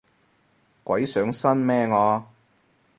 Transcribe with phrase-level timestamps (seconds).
[0.83, 2.25] 鬼上身咩我